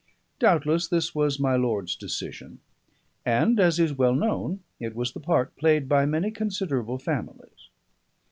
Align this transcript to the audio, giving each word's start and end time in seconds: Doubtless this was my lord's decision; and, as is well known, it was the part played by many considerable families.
Doubtless 0.39 0.87
this 0.87 1.13
was 1.13 1.39
my 1.39 1.55
lord's 1.55 1.95
decision; 1.95 2.59
and, 3.23 3.59
as 3.59 3.79
is 3.79 3.93
well 3.93 4.15
known, 4.15 4.61
it 4.79 4.95
was 4.95 5.11
the 5.13 5.19
part 5.19 5.55
played 5.57 5.87
by 5.87 6.07
many 6.07 6.31
considerable 6.31 6.97
families. 6.97 7.69